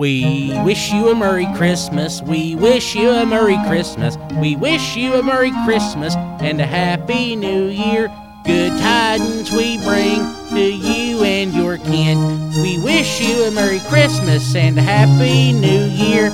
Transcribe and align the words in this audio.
We 0.00 0.58
wish 0.64 0.90
you 0.90 1.10
a 1.10 1.14
Merry 1.14 1.46
Christmas. 1.56 2.22
We 2.22 2.54
wish 2.54 2.94
you 2.94 3.10
a 3.10 3.26
Merry 3.26 3.58
Christmas. 3.66 4.16
We 4.40 4.56
wish 4.56 4.96
you 4.96 5.12
a 5.12 5.22
Merry 5.22 5.52
Christmas 5.66 6.14
and 6.16 6.58
a 6.58 6.64
Happy 6.64 7.36
New 7.36 7.66
Year. 7.66 8.08
Good 8.46 8.70
tidings 8.80 9.52
we 9.52 9.76
bring 9.84 10.20
to 10.52 10.58
you 10.58 11.22
and 11.22 11.52
your 11.52 11.76
kin. 11.76 12.18
We 12.62 12.82
wish 12.82 13.20
you 13.20 13.44
a 13.44 13.50
Merry 13.50 13.80
Christmas 13.90 14.54
and 14.56 14.78
a 14.78 14.80
Happy 14.80 15.52
New 15.52 15.84
Year. 15.84 16.30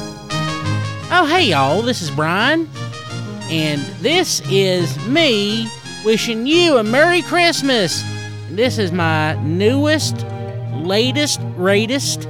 Oh, 1.11 1.27
hey, 1.29 1.47
y'all, 1.47 1.83
this 1.83 2.03
is 2.03 2.13
Brian. 2.13 2.69
And 3.51 3.81
this 4.01 4.43
is 4.49 4.97
me 5.09 5.69
wishing 6.05 6.47
you 6.47 6.77
a 6.77 6.85
Merry 6.85 7.23
Christmas. 7.23 8.05
This 8.49 8.79
is 8.79 8.93
my 8.93 9.35
newest, 9.43 10.25
latest, 10.73 11.41
greatest 11.57 12.29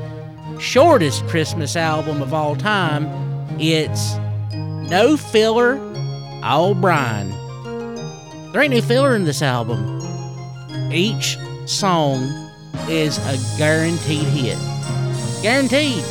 shortest 0.59 1.27
Christmas 1.27 1.77
album 1.77 2.23
of 2.23 2.33
all 2.33 2.57
time. 2.57 3.07
It's 3.61 4.17
No 4.53 5.17
Filler, 5.17 5.79
All 6.43 6.75
Brian. 6.75 7.31
There 8.53 8.63
ain't 8.63 8.73
no 8.73 8.81
filler 8.81 9.15
in 9.15 9.25
this 9.25 9.43
album. 9.43 10.01
Each 10.93 11.37
song 11.67 12.23
is 12.89 13.19
a 13.19 13.59
guaranteed 13.59 14.25
hit. 14.25 14.59
Guaranteed. 15.43 16.03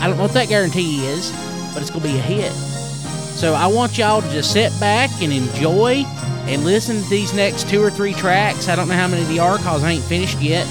I 0.00 0.06
don't 0.08 0.16
know 0.16 0.24
what 0.24 0.32
that 0.32 0.48
guarantee 0.48 1.06
is, 1.06 1.30
but 1.72 1.80
it's 1.80 1.90
going 1.90 2.02
to 2.02 2.08
be 2.08 2.18
a 2.18 2.22
hit. 2.22 2.52
So 2.52 3.54
I 3.54 3.66
want 3.66 3.96
y'all 3.98 4.20
to 4.20 4.30
just 4.30 4.52
sit 4.52 4.78
back 4.78 5.10
and 5.22 5.32
enjoy 5.32 6.04
and 6.46 6.64
listen 6.64 7.02
to 7.02 7.08
these 7.08 7.32
next 7.32 7.68
two 7.68 7.82
or 7.82 7.90
three 7.90 8.12
tracks. 8.12 8.68
I 8.68 8.76
don't 8.76 8.88
know 8.88 8.94
how 8.94 9.08
many 9.08 9.22
they 9.24 9.38
are 9.38 9.56
because 9.56 9.82
I 9.82 9.92
ain't 9.92 10.04
finished 10.04 10.40
yet. 10.40 10.66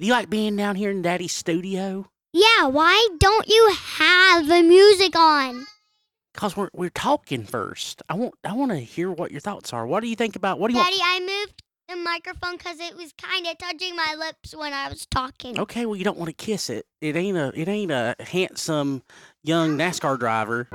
Do 0.00 0.06
you 0.06 0.14
like 0.14 0.30
being 0.30 0.56
down 0.56 0.76
here 0.76 0.90
in 0.90 1.02
Daddy's 1.02 1.34
studio? 1.34 2.06
Yeah, 2.32 2.68
why 2.68 3.06
don't 3.18 3.46
you 3.46 3.74
have 3.76 4.46
the 4.46 4.62
music 4.62 5.14
on? 5.14 5.66
Cause 6.32 6.56
we're 6.56 6.70
we're 6.72 6.88
talking 6.88 7.44
first. 7.44 8.00
I 8.08 8.14
want 8.14 8.32
I 8.42 8.54
want 8.54 8.70
to 8.70 8.78
hear 8.78 9.10
what 9.10 9.30
your 9.30 9.42
thoughts 9.42 9.74
are. 9.74 9.86
What 9.86 10.00
do 10.00 10.08
you 10.08 10.16
think 10.16 10.36
about 10.36 10.58
what 10.58 10.70
do 10.70 10.78
you 10.78 10.82
Daddy, 10.82 10.96
I 11.02 11.20
moved 11.20 11.62
the 11.86 11.96
microphone 11.96 12.56
because 12.56 12.80
it 12.80 12.96
was 12.96 13.12
kind 13.20 13.46
of 13.46 13.58
touching 13.58 13.94
my 13.94 14.16
lips 14.18 14.56
when 14.56 14.72
I 14.72 14.88
was 14.88 15.04
talking. 15.04 15.60
Okay, 15.60 15.84
well 15.84 15.96
you 15.96 16.04
don't 16.04 16.16
want 16.16 16.28
to 16.28 16.44
kiss 16.46 16.70
it. 16.70 16.86
It 17.02 17.14
ain't 17.14 17.36
a 17.36 17.52
it 17.54 17.68
ain't 17.68 17.90
a 17.90 18.16
handsome 18.20 19.02
young 19.42 19.76
NASCAR 19.76 20.18
driver. 20.18 20.66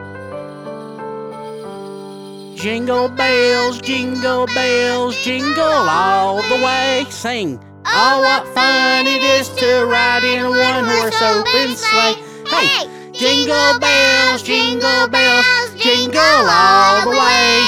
Jingle 2.56 3.10
bells, 3.10 3.82
jingle 3.82 4.46
bells, 4.46 5.18
jingle 5.24 5.64
all 5.64 6.44
the 6.44 6.64
way. 6.64 7.08
Sing. 7.10 7.60
Oh, 7.88 8.20
what 8.22 8.48
fun 8.56 9.06
it 9.06 9.22
is 9.22 9.48
to 9.50 9.86
ride 9.86 10.24
in 10.24 10.44
a 10.44 10.50
one 10.50 10.86
horse 10.86 11.22
open 11.22 11.76
sleigh. 11.76 12.16
Hey, 12.50 12.90
jingle 13.14 13.80
bells, 13.80 14.42
jingle 14.42 15.08
bells, 15.08 15.76
jingle 15.78 16.20
all 16.20 17.04
the 17.04 17.12
way. 17.12 17.62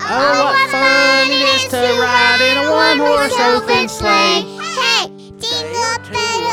Oh, 0.00 0.44
what 0.44 0.70
fun 0.70 1.30
it 1.30 1.42
is 1.56 1.64
to 1.70 1.82
ride 2.00 2.40
in 2.40 2.56
a 2.56 2.70
one 2.70 2.98
horse 2.98 3.34
open 3.40 3.88
sleigh. 3.88 4.46
Hey, 4.78 5.08
jingle 5.40 5.98
bell. 6.12 6.52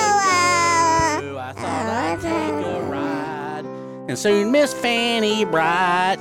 Ooh, 1.22 1.38
I 1.38 1.53
thought 1.53 1.85
I'd 1.85 2.19
take 2.22 2.66
a 2.66 2.81
ride. 2.89 3.66
And 4.09 4.17
soon 4.17 4.51
Miss 4.51 4.73
Fanny 4.73 5.45
Bright 5.45 6.17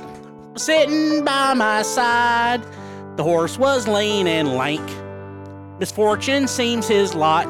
was 0.53 0.63
sitting 0.63 1.25
by 1.25 1.55
my 1.55 1.81
side. 1.81 2.61
The 3.15 3.23
horse 3.23 3.57
was 3.57 3.87
lean 3.87 4.27
and 4.27 4.55
lank. 4.55 4.87
Misfortune 5.79 6.45
seems 6.45 6.89
his 6.89 7.15
lot. 7.15 7.47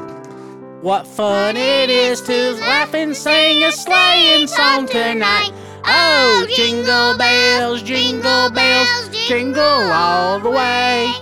What 0.82 1.04
fun 1.04 1.56
it 1.56 1.90
is 1.90 2.20
to 2.22 2.52
laugh 2.60 2.94
and 2.94 3.16
sing 3.16 3.64
a 3.64 3.72
sleighing 3.72 4.46
song 4.46 4.86
tonight. 4.86 5.50
Oh, 5.84 6.46
oh, 6.46 6.46
jingle 6.54 7.18
bells, 7.18 7.82
jingle 7.82 8.50
bells, 8.50 9.08
jingle 9.26 9.62
all 9.62 10.38
the 10.38 10.48
way. 10.48 11.12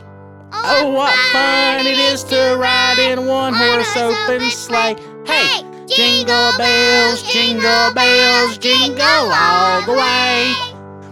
Oh, 0.52 0.90
what 0.92 1.14
fun 1.32 1.86
it 1.86 1.96
is 1.96 2.24
to 2.24 2.56
ride 2.60 2.98
in 2.98 3.20
a 3.20 3.22
one 3.22 3.54
horse 3.54 3.96
open 3.96 4.42
sleigh. 4.50 4.96
Hey, 5.24 5.64
jingle 5.86 6.52
bells, 6.58 7.22
jingle 7.22 7.94
bells, 7.94 8.58
jingle 8.58 9.32
all 9.32 9.80
the 9.86 9.92
way. 9.92 10.52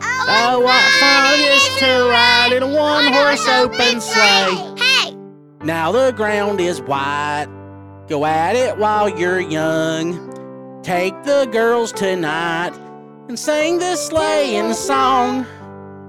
Oh, 0.02 0.26
oh 0.28 0.60
what 0.60 0.84
fun 1.00 1.40
it 1.40 1.56
is 1.56 1.78
to 1.80 2.10
ride 2.10 2.52
in 2.52 2.62
a 2.62 2.68
one 2.68 3.10
horse 3.10 3.48
open 3.48 4.00
sleigh. 4.02 4.75
Now 5.66 5.90
the 5.90 6.12
ground 6.12 6.60
is 6.60 6.80
white. 6.80 7.48
Go 8.06 8.24
at 8.24 8.54
it 8.54 8.78
while 8.78 9.08
you're 9.08 9.40
young. 9.40 10.80
Take 10.84 11.24
the 11.24 11.48
girls 11.50 11.90
tonight 11.90 12.70
and 13.26 13.36
sing 13.36 13.80
the 13.80 13.96
sleighing 13.96 14.74
song. 14.74 15.44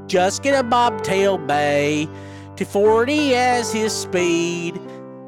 Just 0.06 0.44
get 0.44 0.54
a 0.54 0.62
bobtail 0.62 1.40
bay 1.40 2.08
to 2.56 2.66
40 2.66 3.34
as 3.34 3.74
his 3.74 3.94
speed. 3.94 4.80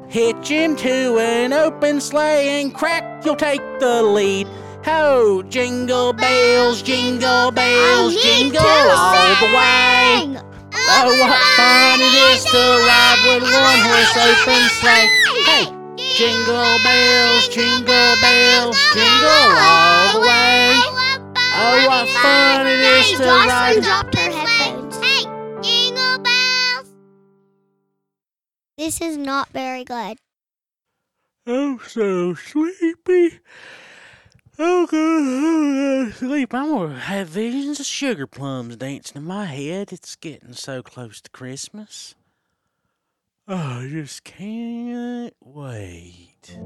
Hitch 0.06 0.46
him 0.46 0.76
to 0.76 1.18
an 1.18 1.52
open 1.52 2.00
sleigh 2.00 2.62
and 2.62 2.72
crack, 2.72 3.24
you'll 3.24 3.34
take 3.34 3.62
the 3.80 4.00
lead. 4.00 4.46
Ho, 4.84 5.42
jingle 5.42 6.12
bells, 6.12 6.82
jingle 6.82 7.50
bells, 7.50 8.14
jingle 8.22 8.62
all 8.62 9.40
the 9.40 9.56
way. 9.56 10.49
Oh, 10.92 11.06
what 11.22 11.38
fun 11.56 12.00
it 12.02 12.14
is 12.34 12.44
to 12.50 12.58
ride 12.58 13.20
with 13.22 13.46
one 13.46 13.80
horse 13.86 14.16
open 14.26 14.62
sleigh. 14.82 15.08
Hey, 15.46 15.64
jingle 16.18 16.78
bells, 16.82 17.48
jingle 17.48 18.12
bells, 18.20 18.76
jingle 18.92 19.54
all 19.54 20.12
the 20.14 20.20
way. 20.26 20.74
Oh, 21.62 21.86
what 21.86 22.08
fun 22.08 22.66
it 22.66 22.80
is 22.80 23.18
to 23.18 23.24
ride. 23.24 23.82
dropped 23.82 24.18
her 24.18 24.30
headphones. 24.30 24.96
Hey, 24.98 25.22
jingle 25.62 26.18
bells. 26.18 26.92
This 28.76 29.00
is 29.00 29.16
not 29.16 29.48
very 29.50 29.84
good. 29.84 30.18
I'm 31.46 31.78
so 31.86 32.34
sleepy. 32.34 33.38
Oh, 34.62 34.86
God, 34.86 34.98
I'm 34.98 36.04
gonna 36.04 36.12
sleep. 36.12 36.52
I'm 36.52 36.68
gonna 36.68 36.98
have 36.98 37.28
visions 37.28 37.80
of 37.80 37.86
sugar 37.86 38.26
plums 38.26 38.76
dancing 38.76 39.22
in 39.22 39.26
my 39.26 39.46
head. 39.46 39.90
It's 39.90 40.16
getting 40.16 40.52
so 40.52 40.82
close 40.82 41.22
to 41.22 41.30
Christmas. 41.30 42.14
Oh, 43.48 43.54
I 43.56 43.88
just 43.88 44.22
can't 44.22 45.34
wait. 45.40 46.58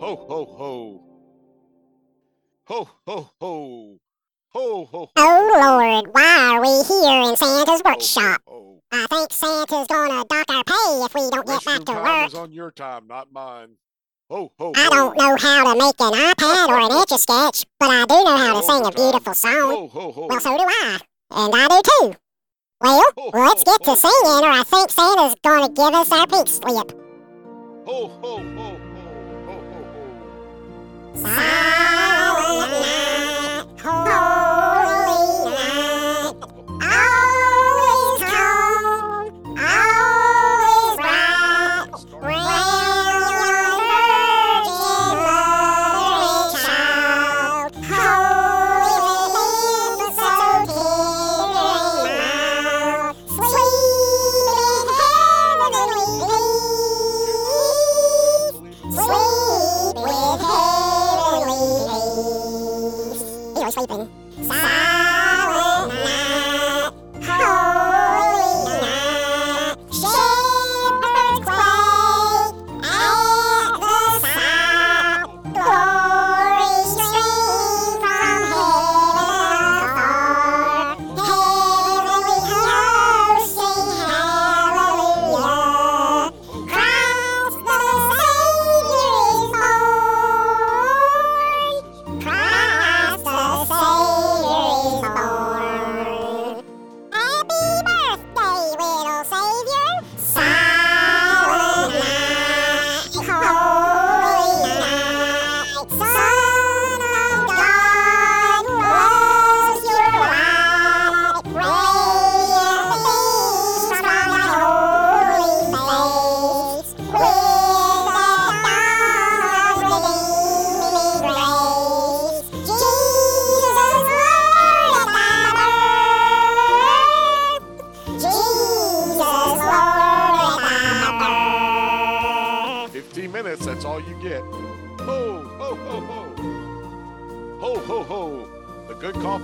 Ho, 0.00 0.26
ho, 0.28 0.44
ho. 0.44 1.02
Ho, 2.66 2.88
ho, 3.06 3.30
ho. 3.40 3.98
Ho, 4.50 4.84
ho, 4.84 4.84
ho. 4.84 5.10
Oh 5.16 5.50
Lord, 5.54 6.14
why 6.14 6.50
are 6.52 6.60
we 6.60 6.68
here 6.84 7.30
in 7.30 7.36
Santa's 7.36 7.82
workshop? 7.82 8.42
Ho, 8.46 8.82
I 8.92 9.06
think 9.06 9.32
Santa's 9.32 9.86
gonna 9.86 10.24
dock 10.28 10.50
our 10.50 10.64
pay 10.64 11.04
if 11.04 11.14
we 11.14 11.20
don't 11.20 11.30
get 11.32 11.46
back 11.46 11.60
Restroom 11.62 11.78
to 11.78 11.84
time 11.84 12.20
work. 12.20 12.26
is 12.28 12.34
on 12.34 12.52
your 12.52 12.70
time, 12.70 13.06
not 13.06 13.32
mine. 13.32 13.76
Ho, 14.30 14.52
ho, 14.58 14.72
I 14.76 14.90
don't 14.90 15.16
know 15.16 15.36
how 15.36 15.72
to 15.72 15.78
make 15.78 15.98
an 16.00 16.12
iPad 16.12 16.68
or 16.68 16.78
an 16.80 16.92
etch 16.92 17.12
a 17.12 17.18
sketch, 17.18 17.64
but 17.80 17.88
I 17.88 18.04
do 18.04 18.24
know 18.24 18.36
how 18.36 18.60
to 18.60 18.62
sing 18.62 18.84
a 18.84 18.90
beautiful 18.90 19.32
song. 19.32 19.52
Ho, 19.52 19.88
ho, 19.88 20.12
ho. 20.12 20.26
Well, 20.28 20.38
so 20.40 20.54
do 20.54 20.64
I. 20.64 20.98
And 21.30 21.54
I 21.54 21.66
do 21.66 21.80
too. 21.82 22.14
Well, 22.78 23.02
let's 23.32 23.64
get 23.64 23.82
to 23.84 23.96
singing, 23.96 24.44
or 24.44 24.50
I 24.50 24.64
think 24.64 24.90
Santa's 24.90 25.34
gonna 25.42 25.70
give 25.70 25.94
us 25.94 26.12
our 26.12 26.26
pink 26.26 26.46
slip. 26.46 26.92
Ho, 27.86 28.06
ho, 28.06 28.06
ho, 28.06 28.36
ho. 28.36 28.76
Ho, 29.46 29.54
ho, 29.72 29.80
ho. 31.14 31.24
Silent 31.24 32.70
night, 32.70 33.07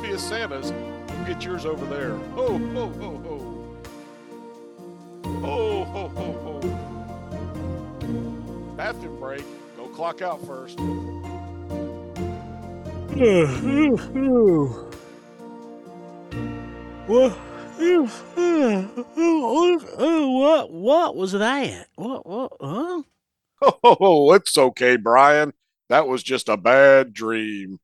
coffee 0.04 0.14
is 0.14 0.22
Santa's. 0.22 0.70
You 0.70 1.24
get 1.26 1.44
yours 1.44 1.64
over 1.66 1.86
there. 1.86 2.16
Ho, 2.34 2.58
ho, 2.58 2.88
ho, 2.88 3.18
ho. 3.24 3.38
Ho, 5.40 5.84
ho, 5.84 6.08
ho, 6.08 6.32
ho. 6.42 6.60
Bathroom 8.76 9.18
break. 9.18 9.44
Go 9.76 9.86
clock 9.88 10.22
out 10.22 10.46
first. 10.46 10.78
What? 17.06 17.36
What? 20.26 20.70
What 20.70 21.16
was 21.16 21.32
that? 21.32 21.88
What? 21.96 22.26
What? 22.26 22.52
Huh? 22.60 23.02
Oh, 23.82 24.32
it's 24.34 24.58
okay, 24.58 24.96
Brian. 24.96 25.54
That 25.88 26.06
was 26.06 26.22
just 26.22 26.50
a 26.50 26.56
bad 26.56 27.14
dream. 27.14 27.78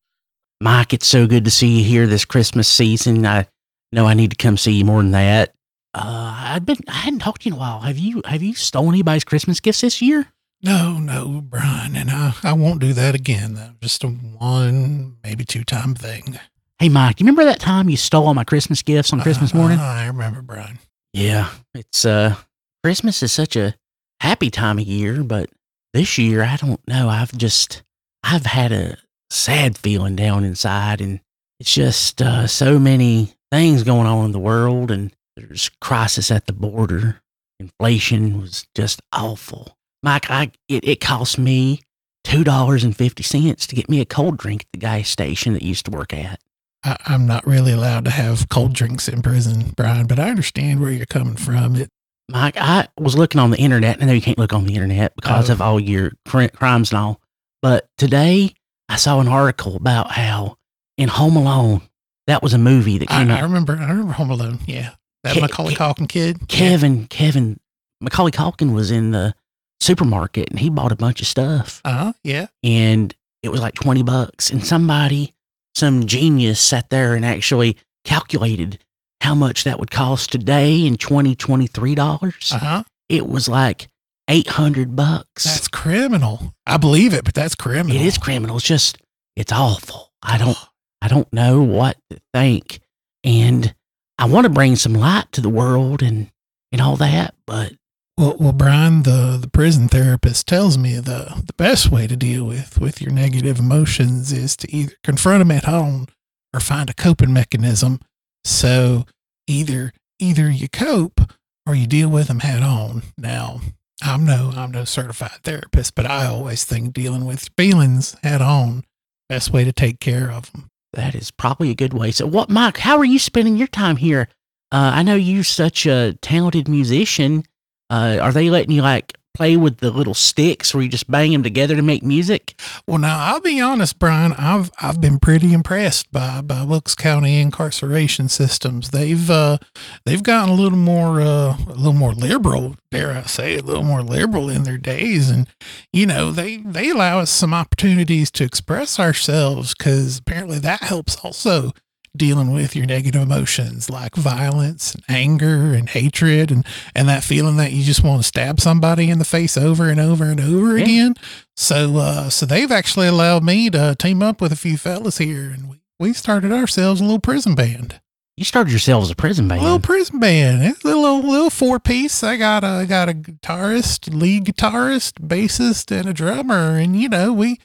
Mike, 0.61 0.93
it's 0.93 1.07
so 1.07 1.27
good 1.27 1.45
to 1.45 1.51
see 1.51 1.79
you 1.79 1.85
here 1.85 2.07
this 2.07 2.25
Christmas 2.25 2.69
season. 2.69 3.25
I 3.25 3.47
know 3.93 4.07
I 4.07 4.15
need 4.15 4.31
to 4.31 4.37
come 4.37 4.57
see 4.57 4.73
you 4.73 4.85
more 4.85 5.01
than 5.03 5.13
that. 5.13 5.55
Uh, 5.95 6.35
I've 6.39 6.67
been 6.67 6.77
I 6.87 6.93
hadn't 6.93 7.21
talked 7.21 7.43
to 7.43 7.49
you 7.49 7.55
in 7.55 7.59
a 7.59 7.61
while. 7.61 7.81
Have 7.81 7.99
you 7.99 8.23
have 8.27 8.43
you 8.43 8.55
stolen 8.55 8.91
anybody's 8.95 9.25
Christmas 9.25 9.59
gifts 9.61 9.81
this 9.81 10.01
year? 10.03 10.27
No, 10.63 10.99
no, 10.99 11.41
Brian, 11.43 11.97
and 11.97 12.11
I, 12.11 12.35
I 12.43 12.53
won't 12.53 12.81
do 12.81 12.93
that 12.93 13.15
again. 13.15 13.55
That 13.55 13.71
was 13.81 13.93
just 13.93 14.05
a 14.05 14.09
one, 14.09 15.17
maybe 15.25 15.45
two 15.47 15.65
time 15.65 15.95
thing. 15.95 16.39
Hey, 16.79 16.91
Mike, 16.91 17.19
you 17.21 17.25
remember 17.25 17.45
that 17.47 17.61
time 17.61 17.89
you 17.89 17.97
stole 17.97 18.27
all 18.27 18.35
my 18.35 18.45
Christmas 18.45 18.83
gifts 18.83 19.13
on 19.13 19.21
Christmas 19.23 19.55
Uh, 19.55 19.57
morning? 19.57 19.79
I 19.79 20.07
remember, 20.07 20.43
Brian. 20.43 20.79
Yeah, 21.15 21.49
it's 21.75 22.05
uh 22.05 22.37
Christmas 22.85 23.23
is 23.23 23.33
such 23.33 23.57
a 23.57 23.75
happy 24.21 24.51
time 24.51 24.79
of 24.79 24.85
year, 24.87 25.25
but 25.25 25.49
this 25.95 26.19
year 26.19 26.43
I 26.45 26.57
don't 26.57 26.87
know. 26.87 27.09
I've 27.09 27.37
just 27.37 27.83
I've 28.23 28.45
had 28.47 28.71
a 28.73 28.99
sad 29.31 29.79
feeling 29.79 30.17
down 30.17 30.45
inside 30.45 31.01
and 31.01 31.21
it's 31.61 31.73
just 31.73 32.21
uh 32.21 32.47
so 32.47 32.79
many 32.79 33.33
things 33.53 33.83
going 33.85 34.07
on 34.07 34.25
in 34.27 34.33
the 34.33 34.39
world 34.39 34.91
and 34.91 35.15
there's 35.37 35.71
crisis 35.81 36.31
at 36.31 36.47
the 36.47 36.53
border. 36.53 37.21
Inflation 37.59 38.41
was 38.41 38.67
just 38.75 39.01
awful. 39.13 39.77
Mike, 40.03 40.31
I 40.31 40.51
it, 40.69 40.87
it 40.87 41.01
cost 41.01 41.39
me 41.39 41.81
two 42.25 42.43
dollars 42.45 42.85
and 42.85 42.97
fifty 42.97 43.23
cents 43.23 43.67
to 43.67 43.77
get 43.77 43.89
me 43.89 44.01
a 44.01 44.05
cold 44.07 44.39
drink 44.39 44.63
at 44.63 44.69
the 44.73 44.79
gas 44.79 45.09
station 45.09 45.53
that 45.53 45.63
used 45.63 45.85
to 45.87 45.91
work 45.91 46.13
at. 46.13 46.41
I, 46.85 46.97
I'm 47.07 47.27
not 47.27 47.47
really 47.47 47.73
allowed 47.73 48.07
to 48.07 48.11
have 48.11 48.49
cold 48.49 48.73
drinks 48.73 49.09
in 49.09 49.21
prison, 49.23 49.73
Brian, 49.77 50.07
but 50.07 50.19
I 50.19 50.31
understand 50.31 50.81
where 50.81 50.91
you're 50.91 51.07
coming 51.07 51.37
from. 51.37 51.77
It 51.77 51.89
Mike, 52.31 52.57
I 52.57 52.89
was 52.99 53.17
looking 53.17 53.41
on 53.41 53.51
the 53.51 53.59
internet. 53.59 53.97
And 53.97 54.05
I 54.05 54.07
know 54.07 54.13
you 54.15 54.23
can't 54.23 54.39
look 54.39 54.53
on 54.53 54.65
the 54.65 54.75
internet 54.75 55.15
because 55.17 55.51
Oh. 55.51 55.53
of 55.53 55.61
all 55.61 55.81
your 55.81 56.13
cri- 56.27 56.49
crimes 56.49 56.93
and 56.93 56.99
all. 56.99 57.21
But 57.61 57.89
today 57.99 58.55
I 58.91 58.97
saw 58.97 59.21
an 59.21 59.29
article 59.29 59.77
about 59.77 60.11
how 60.11 60.57
in 60.99 61.09
Home 61.09 61.37
Alone, 61.37 61.81
that 62.27 62.43
was 62.43 62.53
a 62.55 62.59
movie 62.59 62.99
that 62.99 63.11
I, 63.11 63.19
came 63.21 63.31
I 63.31 63.39
out. 63.39 63.43
remember. 63.45 63.77
I 63.81 63.89
remember 63.89 64.13
Home 64.13 64.31
Alone. 64.31 64.59
Yeah, 64.67 64.91
that 65.25 65.37
Ke- 65.37 65.41
Macaulay 65.43 65.75
Ke- 65.75 65.79
Culkin 65.79 66.09
kid. 66.09 66.49
Kevin, 66.49 67.07
Kevin, 67.07 67.59
Macaulay 68.01 68.33
Culkin 68.33 68.75
was 68.75 68.91
in 68.91 69.13
the 69.13 69.35
supermarket 69.81 70.51
and 70.51 70.59
he 70.61 70.69
bought 70.69 70.93
a 70.93 70.97
bunch 70.97 71.21
of 71.23 71.27
stuff 71.27 71.81
Uh 71.87 71.93
huh. 71.93 72.13
Yeah. 72.23 72.47
and 72.63 73.15
it 73.43 73.49
was 73.51 73.61
like 73.63 73.75
20 73.75 74.03
bucks. 74.03 74.51
And 74.51 74.65
somebody, 74.67 75.35
some 75.75 76.07
genius 76.07 76.61
sat 76.61 76.91
there 76.91 77.15
and 77.15 77.25
actually 77.25 77.77
calculated 78.05 78.79
how 79.23 79.35
much 79.35 79.65
that 79.65 79.79
would 79.79 79.91
cost 79.91 80.31
today 80.33 80.85
in 80.87 80.97
2023 80.97 81.95
dollars. 81.95 82.51
Uh 82.53 82.59
huh. 82.59 82.83
It 83.09 83.27
was 83.29 83.49
like 83.49 83.89
800 84.31 84.95
bucks. 84.97 85.45
That's 85.45 85.69
criminal. 85.69 86.55
I 86.67 86.77
believe 86.77 87.13
it, 87.13 87.25
but 87.25 87.35
that's 87.35 87.55
criminal. 87.55 87.97
It 87.97 88.03
is 88.03 88.17
criminal. 88.19 88.57
It's 88.57 88.67
just, 88.67 88.99
it's 89.37 89.53
awful. 89.53 90.13
I 90.23 90.39
don't, 90.39 90.59
I 91.03 91.09
don't 91.09 91.31
know 91.33 91.63
what 91.63 91.97
to 92.11 92.21
think. 92.33 92.81
And 93.25 93.75
I 94.19 94.27
want 94.27 94.45
to 94.45 94.51
bring 94.51 94.77
some 94.77 94.95
light 94.95 95.31
to 95.33 95.41
the 95.41 95.49
world 95.49 96.03
and, 96.03 96.31
and 96.73 96.81
all 96.81 96.97
that, 96.97 97.35
but 97.47 97.73
Well, 98.17 98.37
well, 98.39 98.53
Brian, 98.53 99.03
the, 99.03 99.39
the 99.41 99.49
prison 99.49 99.89
therapist 99.89 100.47
tells 100.47 100.77
me 100.79 100.95
the 101.01 101.43
the 101.45 101.53
best 101.55 101.91
way 101.91 102.07
to 102.07 102.17
deal 102.17 102.45
with 102.45 102.79
with 102.81 103.01
your 103.01 103.11
negative 103.13 103.59
emotions 103.59 104.31
is 104.31 104.57
to 104.59 104.71
either 104.73 104.93
confront 105.03 105.41
them 105.41 105.51
at 105.51 105.65
home 105.65 106.07
or 106.55 106.61
find 106.61 106.89
a 106.91 106.95
coping 106.95 107.33
mechanism. 107.33 107.99
So 108.45 109.07
either 109.49 109.93
either 110.19 110.51
you 110.51 110.69
cope 110.69 111.21
or 111.67 111.75
you 111.75 111.87
deal 111.87 112.09
with 112.11 112.29
them 112.29 112.41
head 112.41 112.63
on. 112.63 113.03
Now, 113.19 113.61
I'm 114.03 114.25
no 114.25 114.53
I'm 114.57 114.71
no 114.71 114.85
certified 114.85 115.41
therapist, 115.43 115.95
but 115.95 116.07
I 116.07 116.27
always 116.27 116.65
think 116.65 116.93
dealing 116.93 117.25
with 117.25 117.51
feelings 117.57 118.17
head 118.23 118.41
on 118.43 118.85
best 119.29 119.53
way 119.53 119.65
to 119.65 119.73
take 119.73 120.01
care 120.01 120.31
of 120.31 120.51
them. 120.53 120.69
that 120.93 121.15
is 121.15 121.31
probably 121.31 121.71
a 121.71 121.75
good 121.75 121.95
way. 121.95 122.11
So 122.11 122.27
what, 122.27 122.51
Mike, 122.51 122.79
how 122.79 122.99
are 122.99 123.05
you 123.05 123.19
spending 123.21 123.57
your 123.57 123.69
time 123.69 123.97
here? 123.97 124.29
Uh, 124.73 124.91
I 124.95 125.03
know 125.03 125.15
you're 125.15 125.45
such 125.45 125.87
a 125.87 126.15
talented 126.21 126.69
musician. 126.69 127.45
Uh, 127.89 128.19
are 128.21 128.33
they 128.33 128.51
letting 128.51 128.73
you 128.73 128.83
like 128.83 129.17
play 129.35 129.57
with 129.57 129.79
the 129.79 129.91
little 129.91 130.15
sticks 130.15 130.75
where 130.75 130.83
you 130.83 130.89
just 130.89 131.11
bang 131.11 131.33
them 131.33 131.43
together 131.43 131.77
to 131.77 131.83
make 131.83 132.03
music? 132.03 132.55
Well, 132.87 132.99
now 132.99 133.19
I'll 133.19 133.41
be 133.41 133.61
honest, 133.61 133.99
Brian. 133.99 134.33
I've 134.35 134.71
I've 134.81 135.01
been 135.01 135.19
pretty 135.19 135.53
impressed 135.53 136.11
by 136.13 136.41
by 136.41 136.65
Wilkes 136.65 136.95
County 136.95 137.41
incarceration 137.41 138.29
systems. 138.29 138.91
They've 138.91 139.31
uh, 139.31 139.59
they've 140.05 140.23
gotten 140.23 140.51
a 140.51 140.61
little 140.61 140.79
more 140.79 141.21
uh, 141.21 141.57
a 141.69 141.75
little 141.75 141.93
more 141.93 142.13
liberal, 142.13 142.77
dare 142.91 143.13
I 143.13 143.23
say, 143.23 143.59
a 143.59 143.63
little 143.63 143.85
more 143.85 144.03
liberal 144.03 144.49
in 144.51 144.65
their 144.65 144.79
days, 144.79 145.31
and 145.31 145.47
you 145.93 146.07
know 146.07 146.31
they 146.31 146.59
they 146.59 146.91
allow 146.91 147.21
us 147.21 147.31
some 147.31 147.55
opportunities 147.55 148.31
to 148.33 148.45
express 148.45 148.99
ourselves 148.99 149.75
because 149.77 150.19
apparently 150.19 150.59
that 150.59 150.83
helps 150.83 151.17
also 151.17 151.73
dealing 152.17 152.51
with 152.53 152.75
your 152.75 152.87
negative 152.87 153.23
emotions 153.23 153.89
like 153.89 154.17
violence 154.17 154.95
and 154.95 155.05
anger 155.09 155.73
and 155.75 155.89
hatred 155.91 156.51
and 156.51 156.67
and 156.95 157.09
that 157.09 157.23
feeling 157.23 157.57
that 157.57 157.71
you 157.73 157.85
just 157.85 158.03
want 158.03 158.21
to 158.21 158.27
stab 158.27 158.59
somebody 158.61 159.11
in 159.11 159.19
the 159.21 159.25
face 159.25 159.57
over 159.57 159.89
and 159.89 160.01
over 160.01 160.25
and 160.25 160.41
over 160.41 160.77
Yeah. 160.77 160.85
again. 160.85 161.15
So 161.57 161.97
uh 161.99 162.29
so 162.31 162.47
they've 162.47 162.73
actually 162.73 163.07
allowed 163.07 163.45
me 163.45 163.71
to 163.71 163.95
team 163.99 164.23
up 164.23 164.41
with 164.41 164.51
a 164.53 164.57
few 164.57 164.77
fellas 164.77 165.19
here 165.19 165.51
and 165.51 165.69
we 165.71 165.77
we 166.01 166.13
started 166.13 166.51
ourselves 166.51 167.01
a 167.01 167.05
little 167.05 167.21
prison 167.21 167.55
band. 167.55 168.01
You 168.37 168.45
started 168.45 168.73
yourself 168.73 169.03
as 169.05 169.11
a 169.11 169.15
prison 169.15 169.47
band. 169.49 169.61
a 169.61 169.65
little 169.65 169.79
prison 169.81 170.19
band. 170.19 170.63
It's 170.65 170.83
a 170.83 170.89
little 170.89 171.21
little 171.21 171.51
four 171.51 171.79
piece. 171.79 172.23
I 172.25 172.37
got 172.39 172.65
a 172.65 172.69
I 172.69 172.87
got 172.87 173.09
a 173.09 173.13
guitarist 173.13 174.13
lead 174.13 174.47
guitarist 174.47 175.21
bassist 175.21 175.95
and 175.97 176.09
a 176.09 176.13
drummer. 176.13 176.77
And 176.79 177.01
you 177.01 177.09
know 177.09 177.33
we 177.33 177.61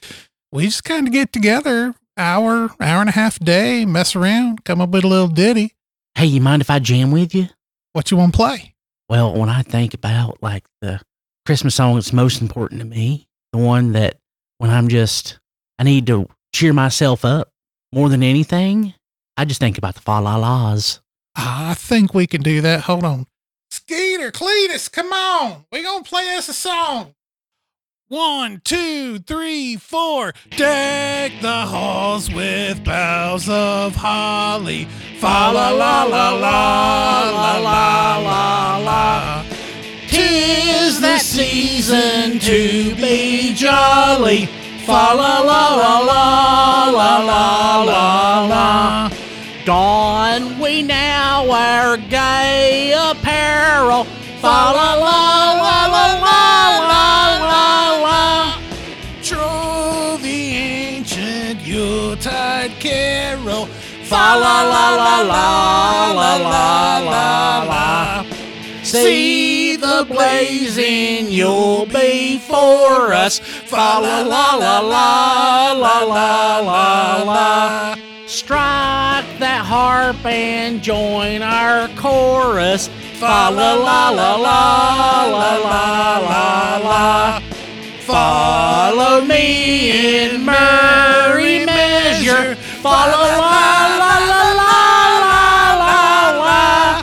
we 0.52 0.66
just 0.66 0.84
kind 0.84 1.06
of 1.08 1.12
get 1.12 1.32
together 1.32 1.94
hour 2.16 2.70
hour 2.80 3.00
and 3.00 3.08
a 3.08 3.12
half 3.12 3.38
day 3.38 3.84
mess 3.84 4.16
around 4.16 4.64
come 4.64 4.80
up 4.80 4.90
with 4.90 5.04
a 5.04 5.08
little 5.08 5.28
ditty 5.28 5.72
Hey, 6.14 6.26
you 6.26 6.40
mind 6.40 6.62
if 6.62 6.70
I 6.70 6.78
jam 6.78 7.10
with 7.10 7.34
you? 7.34 7.48
what 7.92 8.10
you 8.10 8.16
want 8.16 8.32
to 8.32 8.36
play 8.36 8.74
Well, 9.08 9.34
when 9.34 9.48
I 9.48 9.62
think 9.62 9.92
about 9.94 10.42
like 10.42 10.64
the 10.80 11.00
Christmas 11.44 11.74
song 11.74 11.94
that's 11.94 12.12
most 12.12 12.40
important 12.42 12.80
to 12.80 12.86
me, 12.86 13.28
the 13.52 13.58
one 13.58 13.92
that 13.92 14.16
when 14.58 14.70
I'm 14.70 14.88
just, 14.88 15.38
I 15.78 15.84
need 15.84 16.06
to 16.08 16.26
cheer 16.52 16.72
myself 16.72 17.24
up, 17.24 17.50
more 17.92 18.08
than 18.08 18.22
anything, 18.22 18.94
I 19.36 19.44
just 19.44 19.60
think 19.60 19.78
about 19.78 19.94
the 19.94 20.00
fa 20.00 20.20
la 20.20 20.36
la's. 20.36 21.00
I 21.36 21.74
think 21.74 22.14
we 22.14 22.26
can 22.26 22.42
do 22.42 22.60
that. 22.62 22.80
Hold 22.80 23.04
on. 23.04 23.26
Skeeter, 23.70 24.32
Cletus, 24.32 24.90
come 24.90 25.12
on. 25.12 25.66
we 25.70 25.82
going 25.82 26.02
to 26.02 26.08
play 26.08 26.34
us 26.34 26.48
a 26.48 26.54
song. 26.54 27.14
One, 28.08 28.60
two, 28.62 29.18
three, 29.18 29.74
four. 29.74 30.32
Deck 30.50 31.32
the 31.42 31.66
halls 31.66 32.32
with 32.32 32.84
boughs 32.84 33.48
of 33.48 33.96
holly. 33.96 34.84
Fa 35.18 35.50
la 35.52 35.70
la 35.70 36.04
la 36.04 36.30
la 36.30 37.30
la 37.30 37.58
la 37.58 38.16
la 38.18 38.76
la. 38.76 39.44
Tis 40.06 41.00
the 41.00 41.18
season 41.18 42.38
to 42.38 42.94
be 42.94 43.52
jolly. 43.54 44.46
Fa 44.86 45.12
la 45.12 45.40
la 45.40 45.74
la 45.74 45.98
la 45.98 46.90
la 46.90 47.18
la 47.24 47.82
la 47.82 48.46
la. 48.46 49.10
Don 49.64 50.60
we 50.60 50.82
now 50.82 51.50
our 51.50 51.96
gay 51.96 52.92
apparel. 52.92 54.04
Fa 54.40 54.75
Yuletide 62.66 62.80
carol. 62.80 63.66
Fa 64.04 64.36
la 64.36 64.62
la 64.62 64.94
la 64.94 65.20
la 65.22 66.12
la 66.12 66.36
la 66.36 66.98
la 66.98 67.64
la. 67.64 68.26
See 68.82 69.76
the 69.76 70.06
blazing 70.08 71.28
Yule 71.28 71.86
before 71.86 73.12
us. 73.12 73.40
Fa 73.40 73.98
la 74.00 74.22
la 74.22 74.54
la 74.54 74.80
la 74.80 75.72
la 75.72 76.00
la 76.04 76.58
la 76.60 77.22
la. 77.24 77.96
Strike 78.26 79.38
that 79.38 79.64
harp 79.64 80.24
and 80.24 80.82
join 80.82 81.42
our 81.42 81.88
chorus. 81.96 82.88
Fa 83.18 83.50
la 83.50 83.74
la 83.74 84.10
la 84.10 84.36
la 84.36 85.24
la 85.26 85.56
la 85.56 86.18
la 86.18 86.76
la. 86.78 87.40
Follow 88.06 89.24
me 89.24 90.28
in 90.28 90.44
measure. 90.44 91.65
Fa 92.86 93.02
la 93.12 93.18
la 93.18 93.58
la 94.00 94.14
la 94.30 94.44
la 94.70 95.34
la 95.82 95.94
la. 96.44 97.02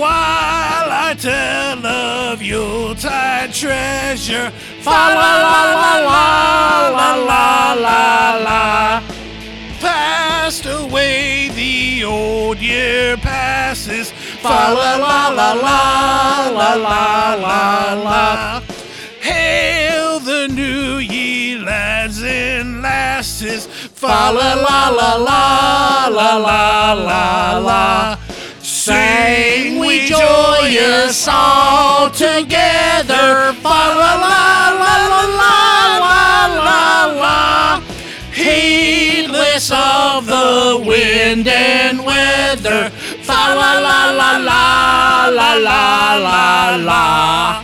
While 0.00 0.90
I 1.08 1.14
tell 1.18 1.86
of 1.86 2.42
Yuletide 2.42 3.54
treasure. 3.54 4.52
Fa 4.82 5.00
la 5.20 5.30
la 5.46 5.60
la 5.80 5.92
la 6.10 6.26
la 6.98 7.10
la 7.30 7.72
la 7.86 8.02
la. 8.48 9.02
Passed 9.80 10.66
away 10.66 11.48
the 11.48 12.04
old 12.04 12.58
year 12.58 13.16
passes. 13.16 14.12
Fa 14.42 14.72
la 14.78 14.96
la 14.96 15.28
la 15.28 15.52
la 15.54 15.80
la 16.58 16.74
la 16.74 17.34
la 17.46 17.94
la. 17.94 18.62
Hail 19.22 20.20
the 20.20 20.48
new 20.48 20.98
ye 20.98 21.56
lads 21.56 22.22
and 22.22 22.82
lasses. 22.82 23.68
Fa 23.94 24.30
la 24.30 24.54
la 24.54 24.88
la 24.88 25.14
la 25.28 26.08
la 26.08 26.36
la 26.36 26.92
la 26.92 27.58
la. 27.58 28.18
Sing 28.60 29.78
we 29.78 30.06
joyous 30.06 31.28
all 31.28 32.10
together. 32.10 33.54
Fa 33.62 33.80
la 34.00 34.12
la 34.24 34.38
la 34.82 34.94
la 35.10 35.26
la 35.38 35.56
la 36.10 36.22
la 36.66 37.06
la. 37.22 37.82
Heedless 38.32 39.70
of 39.70 40.26
the 40.26 40.82
wind 40.84 41.46
and 41.46 42.04
weather. 42.04 42.90
Fa 43.22 43.54
la 43.54 43.78
la 43.78 44.10
la 44.10 44.30
la 44.38 45.28
la 45.28 45.54
la 45.54 46.16
la 46.16 46.76
la. 46.76 47.63